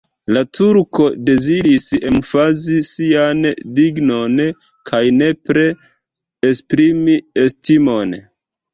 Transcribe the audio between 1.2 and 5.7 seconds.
deziris emfazi sian dignon kaj nepre